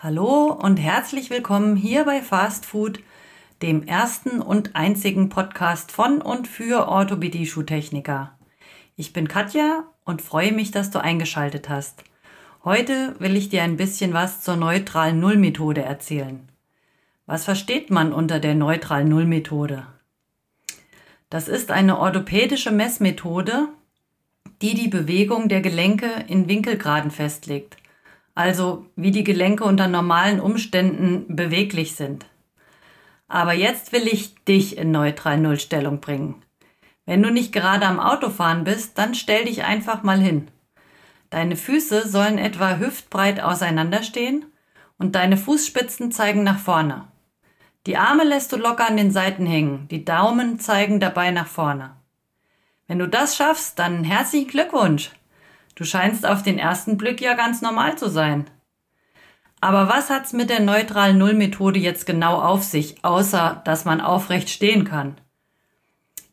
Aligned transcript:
Hallo 0.00 0.52
und 0.52 0.76
herzlich 0.76 1.28
willkommen 1.28 1.74
hier 1.74 2.04
bei 2.04 2.22
Fast 2.22 2.64
Food, 2.64 3.00
dem 3.62 3.82
ersten 3.82 4.40
und 4.40 4.76
einzigen 4.76 5.28
Podcast 5.28 5.90
von 5.90 6.22
und 6.22 6.46
für 6.46 6.86
Orthopädie-Schuhtechniker. 6.86 8.30
Ich 8.94 9.12
bin 9.12 9.26
Katja 9.26 9.82
und 10.04 10.22
freue 10.22 10.52
mich, 10.52 10.70
dass 10.70 10.92
du 10.92 11.00
eingeschaltet 11.00 11.68
hast. 11.68 12.04
Heute 12.62 13.16
will 13.18 13.34
ich 13.34 13.48
dir 13.48 13.64
ein 13.64 13.76
bisschen 13.76 14.12
was 14.12 14.40
zur 14.40 14.54
neutralen 14.54 15.18
Nullmethode 15.18 15.82
erzählen. 15.82 16.48
Was 17.26 17.44
versteht 17.44 17.90
man 17.90 18.12
unter 18.12 18.38
der 18.38 18.54
neutralen 18.54 19.08
Nullmethode? 19.08 19.84
Das 21.28 21.48
ist 21.48 21.72
eine 21.72 21.98
orthopädische 21.98 22.70
Messmethode, 22.70 23.66
die 24.62 24.74
die 24.74 24.88
Bewegung 24.88 25.48
der 25.48 25.60
Gelenke 25.60 26.24
in 26.28 26.46
Winkelgraden 26.46 27.10
festlegt– 27.10 27.77
also 28.38 28.86
wie 28.94 29.10
die 29.10 29.24
Gelenke 29.24 29.64
unter 29.64 29.88
normalen 29.88 30.38
Umständen 30.38 31.24
beweglich 31.34 31.96
sind. 31.96 32.24
Aber 33.26 33.52
jetzt 33.52 33.92
will 33.92 34.06
ich 34.06 34.36
dich 34.44 34.78
in 34.78 34.92
neutral 34.92 35.38
Nullstellung 35.38 35.98
bringen. 35.98 36.40
Wenn 37.04 37.20
du 37.20 37.32
nicht 37.32 37.52
gerade 37.52 37.84
am 37.84 37.98
Autofahren 37.98 38.62
bist, 38.62 38.96
dann 38.96 39.16
stell 39.16 39.46
dich 39.46 39.64
einfach 39.64 40.04
mal 40.04 40.20
hin. 40.20 40.46
Deine 41.30 41.56
Füße 41.56 42.06
sollen 42.06 42.38
etwa 42.38 42.76
hüftbreit 42.76 43.40
auseinanderstehen 43.40 44.44
und 44.98 45.16
deine 45.16 45.36
Fußspitzen 45.36 46.12
zeigen 46.12 46.44
nach 46.44 46.60
vorne. 46.60 47.08
Die 47.88 47.96
Arme 47.96 48.22
lässt 48.22 48.52
du 48.52 48.56
locker 48.56 48.86
an 48.86 48.96
den 48.96 49.10
Seiten 49.10 49.46
hängen, 49.46 49.88
die 49.88 50.04
Daumen 50.04 50.60
zeigen 50.60 51.00
dabei 51.00 51.32
nach 51.32 51.48
vorne. 51.48 51.96
Wenn 52.86 53.00
du 53.00 53.08
das 53.08 53.34
schaffst, 53.34 53.80
dann 53.80 54.04
herzlichen 54.04 54.48
Glückwunsch. 54.48 55.10
Du 55.78 55.84
scheinst 55.84 56.26
auf 56.26 56.42
den 56.42 56.58
ersten 56.58 56.98
Blick 56.98 57.20
ja 57.20 57.34
ganz 57.34 57.62
normal 57.62 57.96
zu 57.96 58.10
sein. 58.10 58.50
Aber 59.60 59.88
was 59.88 60.10
hat's 60.10 60.32
mit 60.32 60.50
der 60.50 60.58
neutralen 60.58 61.18
Nullmethode 61.18 61.78
jetzt 61.78 62.04
genau 62.04 62.40
auf 62.42 62.64
sich, 62.64 62.96
außer 63.04 63.62
dass 63.64 63.84
man 63.84 64.00
aufrecht 64.00 64.50
stehen 64.50 64.82
kann? 64.82 65.20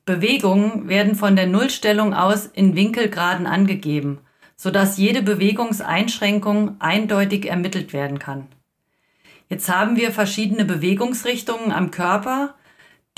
Bewegungen 0.03 0.89
werden 0.89 1.13
von 1.13 1.35
der 1.35 1.45
Nullstellung 1.45 2.15
aus 2.15 2.47
in 2.47 2.75
Winkelgraden 2.75 3.45
angegeben, 3.45 4.17
sodass 4.55 4.97
jede 4.97 5.21
Bewegungseinschränkung 5.21 6.77
eindeutig 6.81 7.47
ermittelt 7.47 7.93
werden 7.93 8.17
kann. 8.17 8.47
Jetzt 9.47 9.69
haben 9.69 9.95
wir 9.95 10.11
verschiedene 10.11 10.65
Bewegungsrichtungen 10.65 11.71
am 11.71 11.91
Körper, 11.91 12.55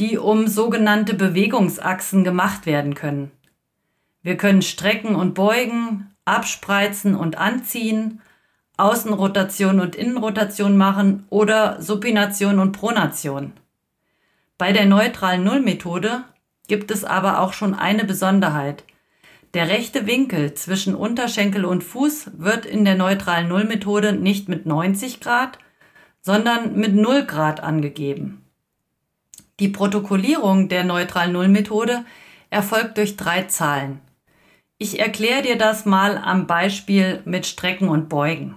die 0.02 0.18
um 0.18 0.50
sogenannte 0.50 1.14
Bewegungsachsen 1.14 2.26
gemacht 2.26 2.66
werden 2.66 2.96
können. 2.96 3.32
Wir 4.24 4.36
können 4.36 4.62
strecken 4.62 5.16
und 5.16 5.34
beugen, 5.34 6.14
abspreizen 6.28 7.16
und 7.16 7.38
anziehen, 7.38 8.22
Außenrotation 8.78 9.80
und 9.80 9.96
Innenrotation 9.96 10.78
machen 10.78 11.26
oder 11.30 11.82
Supination 11.82 12.60
und 12.60 12.74
Pronation. 12.74 13.54
Bei 14.58 14.72
der 14.72 14.86
neutralen 14.86 15.44
Nullmethode 15.44 16.24
gibt 16.68 16.92
es 16.92 17.04
aber 17.04 17.40
auch 17.40 17.54
schon 17.54 17.74
eine 17.74 18.04
Besonderheit. 18.04 18.84
Der 19.54 19.70
rechte 19.70 20.06
Winkel 20.06 20.54
zwischen 20.54 20.94
Unterschenkel 20.94 21.66
und 21.66 21.84
Fuß 21.84 22.32
wird 22.38 22.66
in 22.66 22.86
der 22.86 22.96
neutralen 22.96 23.48
Nullmethode 23.48 24.14
nicht 24.14 24.50
mit 24.50 24.66
90 24.66 25.22
Grad, 25.22 25.58
sondern 26.22 26.76
mit 26.76 26.94
0 26.94 27.26
Grad 27.26 27.62
angegeben. 27.62 28.44
Die 29.60 29.70
Protokollierung 29.70 30.70
der 30.70 30.84
neutralen 30.84 31.32
Nullmethode 31.32 32.06
erfolgt 32.50 32.98
durch 32.98 33.18
drei 33.18 33.44
Zahlen. 33.44 34.02
Ich 34.80 35.00
erkläre 35.00 35.42
dir 35.42 35.58
das 35.58 35.86
mal 35.86 36.20
am 36.20 36.46
Beispiel 36.46 37.22
mit 37.26 37.48
Strecken 37.48 37.90
und 37.90 38.10
Beugen. 38.10 38.56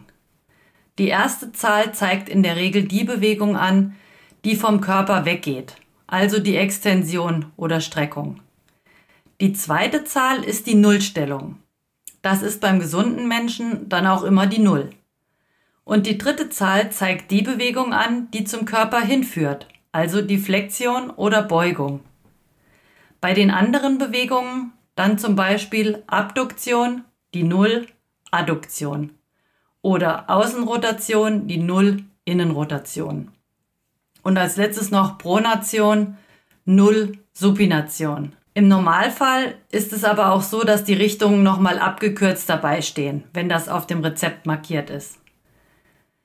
Die 0.98 1.08
erste 1.08 1.52
Zahl 1.52 1.94
zeigt 1.94 2.28
in 2.28 2.42
der 2.42 2.56
Regel 2.56 2.84
die 2.84 3.04
Bewegung 3.04 3.56
an, 3.56 3.96
die 4.44 4.54
vom 4.54 4.82
Körper 4.82 5.24
weggeht, 5.24 5.76
also 6.06 6.38
die 6.38 6.56
Extension 6.56 7.46
oder 7.56 7.80
Streckung. 7.80 8.40
Die 9.40 9.54
zweite 9.54 10.04
Zahl 10.04 10.44
ist 10.44 10.66
die 10.66 10.74
Nullstellung. 10.74 11.56
Das 12.20 12.42
ist 12.42 12.60
beim 12.60 12.80
gesunden 12.80 13.26
Menschen 13.26 13.88
dann 13.88 14.06
auch 14.06 14.22
immer 14.22 14.46
die 14.46 14.60
Null. 14.60 14.90
Und 15.84 16.06
die 16.06 16.18
dritte 16.18 16.50
Zahl 16.50 16.92
zeigt 16.92 17.30
die 17.30 17.40
Bewegung 17.40 17.94
an, 17.94 18.30
die 18.32 18.44
zum 18.44 18.66
Körper 18.66 19.00
hinführt, 19.00 19.68
also 19.90 20.20
die 20.20 20.36
Flexion 20.36 21.08
oder 21.08 21.42
Beugung. 21.42 22.00
Bei 23.22 23.32
den 23.32 23.50
anderen 23.50 23.96
Bewegungen 23.96 24.72
dann 24.94 25.18
zum 25.18 25.36
Beispiel 25.36 26.02
Abduktion, 26.06 27.04
die 27.34 27.42
Null, 27.42 27.86
Adduktion. 28.30 29.12
Oder 29.82 30.28
Außenrotation, 30.28 31.46
die 31.46 31.58
Null, 31.58 32.04
Innenrotation. 32.24 33.30
Und 34.22 34.36
als 34.36 34.56
letztes 34.56 34.90
noch 34.90 35.18
Pronation, 35.18 36.18
Null, 36.64 37.18
Supination. 37.32 38.34
Im 38.52 38.68
Normalfall 38.68 39.54
ist 39.70 39.92
es 39.92 40.04
aber 40.04 40.32
auch 40.32 40.42
so, 40.42 40.62
dass 40.62 40.84
die 40.84 40.94
Richtungen 40.94 41.42
nochmal 41.42 41.78
abgekürzt 41.78 42.48
dabei 42.48 42.82
stehen, 42.82 43.24
wenn 43.32 43.48
das 43.48 43.68
auf 43.68 43.86
dem 43.86 44.00
Rezept 44.00 44.44
markiert 44.44 44.90
ist. 44.90 45.18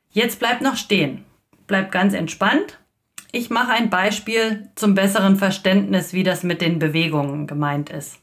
Jetzt 0.09 0.39
bleibt 0.39 0.61
noch 0.61 0.75
stehen. 0.75 1.23
Bleib 1.67 1.91
ganz 1.91 2.13
entspannt. 2.13 2.79
Ich 3.31 3.49
mache 3.49 3.71
ein 3.71 3.89
Beispiel 3.89 4.69
zum 4.75 4.95
besseren 4.95 5.35
Verständnis, 5.35 6.13
wie 6.13 6.23
das 6.23 6.43
mit 6.43 6.61
den 6.61 6.79
Bewegungen 6.79 7.47
gemeint 7.47 7.89
ist. 7.89 8.19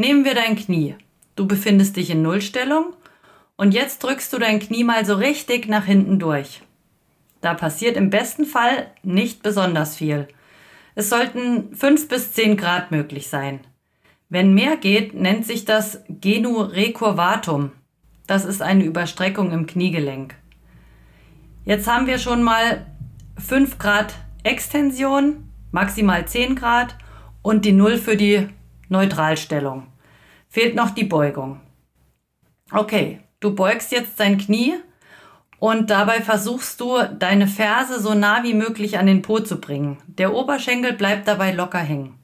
Nehmen 0.00 0.24
wir 0.24 0.34
dein 0.34 0.56
Knie. 0.56 0.94
Du 1.36 1.46
befindest 1.46 1.94
dich 1.96 2.08
in 2.08 2.22
Nullstellung 2.22 2.94
und 3.58 3.74
jetzt 3.74 4.02
drückst 4.02 4.32
du 4.32 4.38
dein 4.38 4.58
Knie 4.58 4.82
mal 4.82 5.04
so 5.04 5.14
richtig 5.14 5.68
nach 5.68 5.84
hinten 5.84 6.18
durch. 6.18 6.62
Da 7.42 7.52
passiert 7.52 7.98
im 7.98 8.08
besten 8.08 8.46
Fall 8.46 8.90
nicht 9.02 9.42
besonders 9.42 9.96
viel. 9.96 10.26
Es 10.94 11.10
sollten 11.10 11.76
5 11.76 12.08
bis 12.08 12.32
10 12.32 12.56
Grad 12.56 12.90
möglich 12.90 13.28
sein. 13.28 13.60
Wenn 14.30 14.54
mehr 14.54 14.78
geht, 14.78 15.12
nennt 15.12 15.44
sich 15.44 15.66
das 15.66 16.02
Genu 16.08 16.62
recurvatum. 16.62 17.72
Das 18.26 18.46
ist 18.46 18.62
eine 18.62 18.84
Überstreckung 18.84 19.52
im 19.52 19.66
Kniegelenk. 19.66 20.34
Jetzt 21.66 21.86
haben 21.86 22.06
wir 22.06 22.18
schon 22.18 22.42
mal 22.42 22.86
5 23.36 23.76
Grad 23.76 24.14
Extension, 24.44 25.50
maximal 25.72 26.26
10 26.26 26.54
Grad 26.56 26.96
und 27.42 27.66
die 27.66 27.72
0 27.72 27.98
für 27.98 28.16
die 28.16 28.48
Neutralstellung. 28.90 29.86
Fehlt 30.48 30.74
noch 30.74 30.90
die 30.90 31.04
Beugung. 31.04 31.60
Okay, 32.72 33.20
du 33.38 33.54
beugst 33.54 33.92
jetzt 33.92 34.18
dein 34.18 34.36
Knie 34.36 34.74
und 35.60 35.90
dabei 35.90 36.20
versuchst 36.20 36.80
du, 36.80 36.98
deine 37.18 37.46
Ferse 37.46 38.00
so 38.00 38.14
nah 38.14 38.42
wie 38.42 38.54
möglich 38.54 38.98
an 38.98 39.06
den 39.06 39.22
Po 39.22 39.38
zu 39.38 39.60
bringen. 39.60 39.98
Der 40.06 40.34
Oberschenkel 40.34 40.92
bleibt 40.92 41.28
dabei 41.28 41.52
locker 41.52 41.78
hängen. 41.78 42.18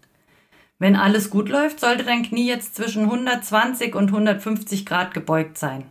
Wenn 0.79 0.97
alles 0.97 1.31
gut 1.31 1.49
läuft, 1.49 1.79
sollte 1.81 2.05
dein 2.05 2.25
Knie 2.25 2.49
jetzt 2.49 2.75
zwischen 2.75 3.05
120 3.05 3.95
und 3.95 4.09
150 4.09 4.85
Grad 4.85 5.15
gebeugt 5.15 5.59
sein. 5.59 5.85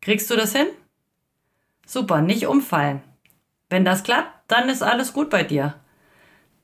Kriegst 0.00 0.30
du 0.30 0.36
das 0.36 0.54
hin? 0.54 0.66
Super, 1.86 2.22
nicht 2.22 2.46
umfallen. 2.46 3.02
Wenn 3.68 3.84
das 3.84 4.02
klappt, 4.02 4.50
dann 4.50 4.70
ist 4.70 4.82
alles 4.82 5.12
gut 5.12 5.28
bei 5.28 5.42
dir 5.42 5.74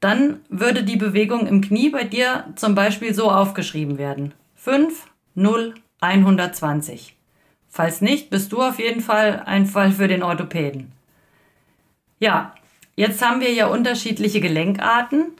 dann 0.04 0.40
würde 0.50 0.84
die 0.84 0.98
Bewegung 0.98 1.46
im 1.46 1.62
Knie 1.62 1.88
bei 1.88 2.04
dir 2.04 2.44
zum 2.56 2.74
Beispiel 2.74 3.14
so 3.14 3.30
aufgeschrieben 3.30 3.96
werden. 3.96 4.34
5, 4.54 5.06
0, 5.34 5.72
120. 5.98 7.16
Falls 7.70 8.02
nicht, 8.02 8.28
bist 8.28 8.52
du 8.52 8.60
auf 8.60 8.78
jeden 8.78 9.00
Fall 9.00 9.42
ein 9.46 9.64
Fall 9.64 9.92
für 9.92 10.06
den 10.06 10.22
Orthopäden. 10.22 10.92
Ja, 12.20 12.54
jetzt 12.96 13.24
haben 13.24 13.40
wir 13.40 13.50
ja 13.54 13.68
unterschiedliche 13.68 14.42
Gelenkarten, 14.42 15.32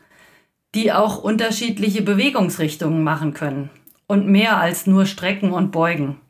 die 0.75 0.95
auch 0.95 1.23
unterschiedliche 1.23 2.01
Bewegungsrichtungen 2.01 3.05
machen 3.05 3.35
können 3.35 3.69
und 4.07 4.29
mehr 4.29 4.57
als 4.57 4.87
nur 4.87 5.05
Strecken 5.05 5.53
und 5.53 5.73
Beugen. 5.73 6.23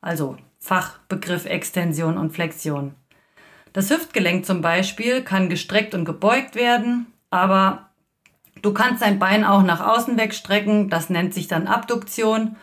Also 0.00 0.36
Fachbegriff 0.60 1.44
Extension 1.44 2.18
und 2.18 2.30
Flexion. 2.30 2.94
Das 3.72 3.90
Hüftgelenk 3.90 4.46
zum 4.46 4.62
Beispiel 4.62 5.22
kann 5.22 5.48
gestreckt 5.48 5.92
und 5.92 6.04
gebeugt 6.04 6.54
werden, 6.54 7.06
aber 7.30 7.90
du 8.62 8.72
kannst 8.72 9.02
dein 9.02 9.18
Bein 9.18 9.44
auch 9.44 9.62
nach 9.62 9.80
außen 9.80 10.18
wegstrecken, 10.18 10.90
das 10.90 11.10
nennt 11.10 11.32
sich 11.32 11.48
dann 11.48 11.66
Abduktion. 11.66 12.56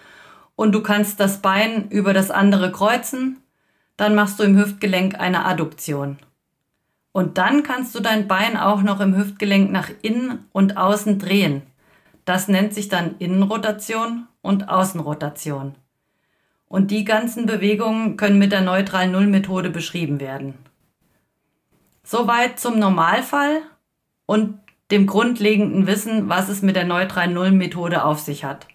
Und 0.55 0.73
du 0.73 0.81
kannst 0.81 1.19
das 1.19 1.41
Bein 1.41 1.89
über 1.89 2.13
das 2.13 2.31
andere 2.31 2.71
kreuzen, 2.71 3.37
dann 3.95 4.15
machst 4.15 4.39
du 4.39 4.43
im 4.43 4.57
Hüftgelenk 4.57 5.19
eine 5.19 5.45
Adduktion. 5.45 6.17
Und 7.11 7.37
dann 7.37 7.63
kannst 7.63 7.95
du 7.95 7.99
dein 7.99 8.27
Bein 8.27 8.57
auch 8.57 8.81
noch 8.81 8.99
im 8.99 9.15
Hüftgelenk 9.15 9.71
nach 9.71 9.89
innen 10.01 10.45
und 10.51 10.77
außen 10.77 11.17
drehen. 11.17 11.63
Das 12.25 12.47
nennt 12.47 12.73
sich 12.73 12.89
dann 12.89 13.15
Innenrotation 13.19 14.27
und 14.41 14.69
Außenrotation. 14.69 15.75
Und 16.67 16.91
die 16.91 17.05
ganzen 17.05 17.45
Bewegungen 17.45 18.17
können 18.17 18.37
mit 18.37 18.51
der 18.51 18.61
neutralen 18.61 19.11
Nullmethode 19.11 19.69
beschrieben 19.69 20.19
werden. 20.19 20.55
Soweit 22.03 22.59
zum 22.59 22.77
Normalfall 22.77 23.61
und 24.27 24.59
dem 24.91 25.07
grundlegenden 25.07 25.87
Wissen, 25.87 26.29
was 26.29 26.49
es 26.49 26.61
mit 26.61 26.75
der 26.75 26.85
neutralen 26.85 27.33
Null-Methode 27.33 28.05
auf 28.05 28.19
sich 28.19 28.43
hat. 28.45 28.67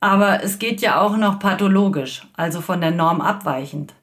Aber 0.00 0.42
es 0.42 0.58
geht 0.58 0.80
ja 0.80 1.00
auch 1.00 1.16
noch 1.16 1.38
pathologisch, 1.38 2.26
also 2.34 2.62
von 2.62 2.80
der 2.80 2.90
Norm 2.90 3.20
abweichend. 3.20 3.94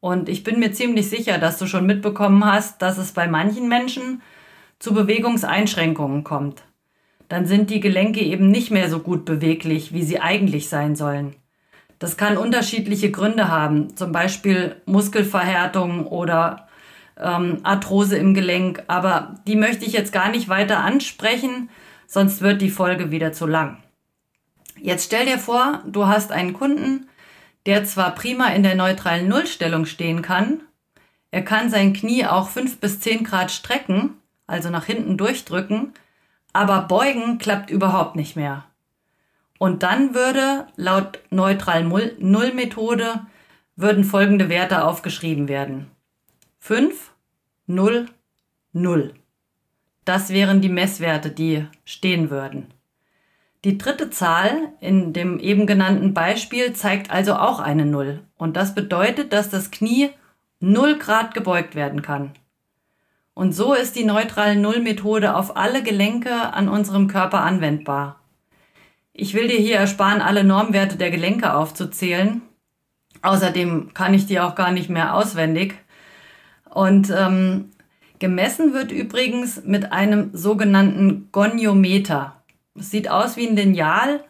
Und 0.00 0.28
ich 0.28 0.44
bin 0.44 0.60
mir 0.60 0.72
ziemlich 0.72 1.08
sicher, 1.08 1.38
dass 1.38 1.58
du 1.58 1.66
schon 1.66 1.86
mitbekommen 1.86 2.44
hast, 2.44 2.82
dass 2.82 2.98
es 2.98 3.12
bei 3.12 3.26
manchen 3.26 3.68
Menschen 3.68 4.22
zu 4.78 4.92
Bewegungseinschränkungen 4.94 6.22
kommt. 6.22 6.62
Dann 7.28 7.46
sind 7.46 7.70
die 7.70 7.80
Gelenke 7.80 8.20
eben 8.20 8.50
nicht 8.50 8.70
mehr 8.70 8.88
so 8.88 9.00
gut 9.00 9.24
beweglich, 9.24 9.92
wie 9.92 10.04
sie 10.04 10.20
eigentlich 10.20 10.68
sein 10.68 10.94
sollen. 10.94 11.34
Das 11.98 12.16
kann 12.16 12.36
unterschiedliche 12.36 13.10
Gründe 13.10 13.48
haben, 13.48 13.96
zum 13.96 14.12
Beispiel 14.12 14.76
Muskelverhärtung 14.84 16.06
oder 16.06 16.65
ähm, 17.18 17.60
Arthrose 17.62 18.16
im 18.16 18.34
Gelenk, 18.34 18.82
aber 18.86 19.34
die 19.46 19.56
möchte 19.56 19.84
ich 19.84 19.92
jetzt 19.92 20.12
gar 20.12 20.28
nicht 20.28 20.48
weiter 20.48 20.78
ansprechen, 20.78 21.70
sonst 22.06 22.40
wird 22.40 22.62
die 22.62 22.70
Folge 22.70 23.10
wieder 23.10 23.32
zu 23.32 23.46
lang. 23.46 23.78
Jetzt 24.78 25.06
stell 25.06 25.26
dir 25.26 25.38
vor, 25.38 25.82
du 25.86 26.06
hast 26.06 26.32
einen 26.32 26.52
Kunden, 26.52 27.08
der 27.64 27.84
zwar 27.84 28.14
prima 28.14 28.48
in 28.48 28.62
der 28.62 28.74
neutralen 28.74 29.28
Nullstellung 29.28 29.86
stehen 29.86 30.22
kann, 30.22 30.60
er 31.30 31.42
kann 31.42 31.68
sein 31.68 31.92
Knie 31.92 32.24
auch 32.24 32.48
fünf 32.48 32.78
bis 32.78 33.00
zehn 33.00 33.24
Grad 33.24 33.50
strecken, 33.50 34.14
also 34.46 34.70
nach 34.70 34.86
hinten 34.86 35.18
durchdrücken, 35.18 35.92
aber 36.52 36.82
beugen 36.82 37.38
klappt 37.38 37.70
überhaupt 37.70 38.16
nicht 38.16 38.36
mehr. 38.36 38.64
Und 39.58 39.82
dann 39.82 40.14
würde 40.14 40.66
laut 40.76 41.18
neutralen 41.30 41.88
Null-Methode 41.88 43.26
würden 43.74 44.04
folgende 44.04 44.48
Werte 44.48 44.84
aufgeschrieben 44.84 45.48
werden. 45.48 45.90
5, 46.66 47.12
0, 47.68 48.06
0. 48.72 49.14
Das 50.04 50.30
wären 50.30 50.60
die 50.60 50.68
Messwerte, 50.68 51.30
die 51.30 51.64
stehen 51.84 52.28
würden. 52.28 52.74
Die 53.62 53.78
dritte 53.78 54.10
Zahl 54.10 54.72
in 54.80 55.12
dem 55.12 55.38
eben 55.38 55.68
genannten 55.68 56.12
Beispiel 56.12 56.72
zeigt 56.72 57.12
also 57.12 57.36
auch 57.36 57.60
eine 57.60 57.86
Null. 57.86 58.24
Und 58.36 58.56
das 58.56 58.74
bedeutet, 58.74 59.32
dass 59.32 59.48
das 59.48 59.70
Knie 59.70 60.10
0 60.58 60.98
Grad 60.98 61.34
gebeugt 61.34 61.76
werden 61.76 62.02
kann. 62.02 62.32
Und 63.32 63.52
so 63.52 63.72
ist 63.72 63.94
die 63.94 64.04
neutrale 64.04 64.56
Null-Methode 64.56 65.36
auf 65.36 65.56
alle 65.56 65.84
Gelenke 65.84 66.52
an 66.52 66.68
unserem 66.68 67.06
Körper 67.06 67.42
anwendbar. 67.42 68.18
Ich 69.12 69.34
will 69.34 69.46
dir 69.46 69.60
hier 69.60 69.76
ersparen, 69.76 70.20
alle 70.20 70.42
Normwerte 70.42 70.96
der 70.96 71.12
Gelenke 71.12 71.54
aufzuzählen. 71.54 72.42
Außerdem 73.22 73.94
kann 73.94 74.14
ich 74.14 74.26
die 74.26 74.40
auch 74.40 74.56
gar 74.56 74.72
nicht 74.72 74.90
mehr 74.90 75.14
auswendig. 75.14 75.76
Und 76.76 77.08
ähm, 77.08 77.70
gemessen 78.18 78.74
wird 78.74 78.92
übrigens 78.92 79.64
mit 79.64 79.92
einem 79.92 80.28
sogenannten 80.34 81.30
Goniometer. 81.32 82.42
Es 82.78 82.90
sieht 82.90 83.08
aus 83.08 83.38
wie 83.38 83.48
ein 83.48 83.56
Lineal, 83.56 84.22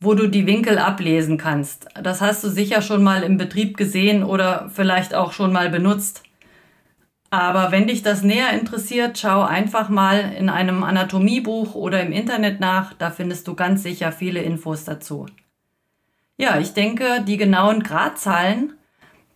wo 0.00 0.14
du 0.14 0.26
die 0.26 0.48
Winkel 0.48 0.78
ablesen 0.78 1.38
kannst. 1.38 1.86
Das 2.02 2.20
hast 2.20 2.42
du 2.42 2.48
sicher 2.48 2.82
schon 2.82 3.04
mal 3.04 3.22
im 3.22 3.38
Betrieb 3.38 3.76
gesehen 3.76 4.24
oder 4.24 4.68
vielleicht 4.74 5.14
auch 5.14 5.32
schon 5.32 5.52
mal 5.52 5.70
benutzt. 5.70 6.24
Aber 7.30 7.70
wenn 7.70 7.86
dich 7.86 8.02
das 8.02 8.24
näher 8.24 8.50
interessiert, 8.50 9.16
schau 9.16 9.42
einfach 9.44 9.88
mal 9.88 10.32
in 10.36 10.48
einem 10.48 10.82
Anatomiebuch 10.82 11.76
oder 11.76 12.02
im 12.02 12.10
Internet 12.10 12.58
nach, 12.58 12.94
da 12.94 13.12
findest 13.12 13.46
du 13.46 13.54
ganz 13.54 13.84
sicher 13.84 14.10
viele 14.10 14.42
Infos 14.42 14.82
dazu. 14.82 15.26
Ja, 16.36 16.58
ich 16.58 16.74
denke, 16.74 17.22
die 17.24 17.36
genauen 17.36 17.84
Gradzahlen 17.84 18.72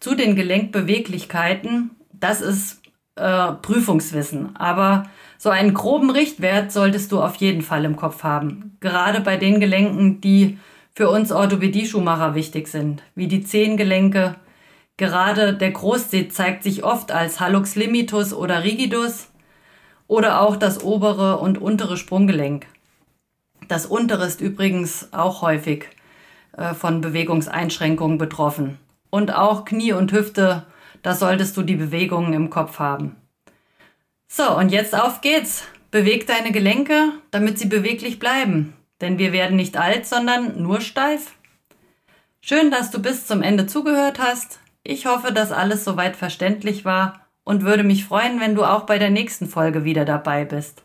zu 0.01 0.17
den 0.17 0.35
Gelenkbeweglichkeiten, 0.35 1.93
das 2.21 2.41
ist 2.41 2.81
äh, 3.17 3.53
Prüfungswissen. 3.53 4.57
Aber 4.57 5.05
so 5.39 5.51
einen 5.51 5.75
groben 5.75 6.11
Richtwert 6.11 6.73
solltest 6.73 7.13
du 7.13 7.21
auf 7.21 7.37
jeden 7.37 7.63
Fall 7.63 7.85
im 7.85 7.97
Kopf 7.97 8.23
haben. 8.23 8.77
Gerade 8.81 9.21
bei 9.21 9.37
den 9.37 9.61
Gelenken, 9.61 10.21
die 10.21 10.59
für 10.95 11.11
uns 11.11 11.33
Orthopädie-Schuhmacher 11.33 12.35
wichtig 12.35 12.69
sind, 12.69 13.03
wie 13.15 13.29
die 13.29 13.43
Zehengelenke. 13.43 14.37
Gerade 14.97 15.55
der 15.55 15.71
Großzeh 15.71 16.29
zeigt 16.29 16.63
sich 16.63 16.85
oft 16.85 17.11
als 17.11 17.41
Hallux 17.41 17.75
limitus 17.75 18.35
oder 18.35 18.65
rigidus 18.65 19.29
oder 20.09 20.41
auch 20.41 20.57
das 20.57 20.83
obere 20.83 21.39
und 21.39 21.59
untere 21.59 21.97
Sprunggelenk. 21.97 22.67
Das 23.69 23.87
untere 23.87 24.27
ist 24.27 24.41
übrigens 24.41 25.09
auch 25.13 25.43
häufig 25.43 25.87
äh, 26.57 26.75
von 26.75 27.01
Bewegungseinschränkungen 27.01 28.19
betroffen. 28.19 28.79
Und 29.11 29.35
auch 29.35 29.65
Knie 29.65 29.93
und 29.93 30.13
Hüfte, 30.13 30.67
da 31.03 31.15
solltest 31.15 31.57
du 31.57 31.63
die 31.63 31.77
Bewegungen 31.77 32.33
im 32.33 32.51
Kopf 32.51 32.79
haben. 32.79 33.17
So, 34.29 34.57
und 34.57 34.71
jetzt 34.71 34.95
auf 34.95 35.21
geht's. 35.21 35.65
Beweg 35.91 36.27
deine 36.27 36.53
Gelenke, 36.53 37.13
damit 37.33 37.59
sie 37.59 37.67
beweglich 37.67 38.21
bleiben. 38.21 38.75
Denn 39.01 39.19
wir 39.19 39.33
werden 39.33 39.57
nicht 39.57 39.77
alt, 39.77 40.07
sondern 40.07 40.63
nur 40.63 40.81
steif. 40.81 41.35
Schön, 42.41 42.71
dass 42.71 42.91
du 42.91 43.03
bis 43.03 43.27
zum 43.27 43.43
Ende 43.43 43.67
zugehört 43.67 44.21
hast. 44.21 44.61
Ich 44.83 45.07
hoffe, 45.07 45.33
dass 45.33 45.53
alles 45.53 45.85
soweit 45.85 46.17
verständlich 46.17 46.85
war 46.85 47.27
und 47.45 47.65
würde 47.65 47.83
mich 47.83 48.05
freuen, 48.05 48.41
wenn 48.41 48.55
du 48.55 48.65
auch 48.65 48.85
bei 48.85 48.99
der 48.99 49.09
nächsten 49.11 49.49
Folge 49.49 49.85
wieder 49.85 50.05
dabei 50.05 50.45
bist. 50.45 50.85